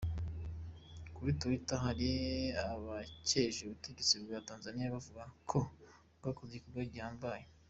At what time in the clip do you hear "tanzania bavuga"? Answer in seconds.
4.49-5.23